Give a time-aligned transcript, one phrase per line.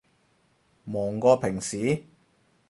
[0.83, 2.05] 忙過平時？